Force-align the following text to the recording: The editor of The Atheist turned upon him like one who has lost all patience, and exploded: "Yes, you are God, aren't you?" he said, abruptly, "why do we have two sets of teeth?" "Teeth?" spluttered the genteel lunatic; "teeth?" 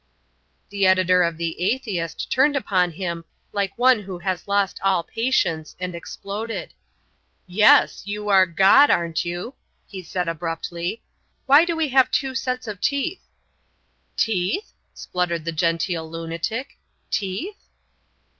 The 0.71 0.87
editor 0.87 1.21
of 1.21 1.37
The 1.37 1.61
Atheist 1.61 2.31
turned 2.31 2.55
upon 2.55 2.89
him 2.93 3.23
like 3.51 3.77
one 3.77 3.99
who 4.01 4.17
has 4.17 4.47
lost 4.47 4.79
all 4.83 5.03
patience, 5.03 5.75
and 5.79 5.93
exploded: 5.93 6.73
"Yes, 7.45 8.07
you 8.07 8.27
are 8.27 8.47
God, 8.47 8.89
aren't 8.89 9.23
you?" 9.25 9.53
he 9.85 10.01
said, 10.01 10.27
abruptly, 10.27 11.03
"why 11.45 11.65
do 11.65 11.75
we 11.75 11.89
have 11.89 12.09
two 12.09 12.33
sets 12.33 12.65
of 12.67 12.81
teeth?" 12.81 13.21
"Teeth?" 14.17 14.73
spluttered 14.95 15.45
the 15.45 15.51
genteel 15.51 16.09
lunatic; 16.09 16.79
"teeth?" 17.11 17.67